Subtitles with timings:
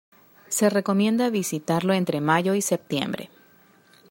[0.49, 3.29] Se recomienda visitarlo entre mayo y septiembre.